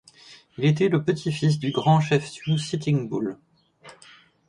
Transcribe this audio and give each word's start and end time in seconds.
Il 0.57 0.65
était 0.65 0.89
le 0.89 1.03
petit-fils 1.03 1.59
du 1.59 1.69
grand 1.69 1.99
chef 2.01 2.27
sioux 2.27 2.57
Sitting 2.57 3.07
Bull. 3.07 3.37